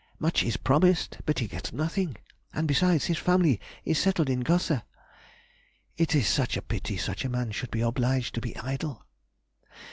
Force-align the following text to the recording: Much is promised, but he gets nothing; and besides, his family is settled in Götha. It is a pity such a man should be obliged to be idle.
Much 0.17 0.41
is 0.41 0.57
promised, 0.57 1.19
but 1.27 1.37
he 1.37 1.47
gets 1.47 1.71
nothing; 1.71 2.15
and 2.55 2.67
besides, 2.67 3.05
his 3.05 3.19
family 3.19 3.61
is 3.85 3.99
settled 3.99 4.31
in 4.31 4.41
Götha. 4.43 4.81
It 5.95 6.15
is 6.15 6.39
a 6.39 6.47
pity 6.63 6.97
such 6.97 7.23
a 7.23 7.29
man 7.29 7.51
should 7.51 7.69
be 7.69 7.81
obliged 7.81 8.33
to 8.33 8.41
be 8.41 8.57
idle. 8.57 9.05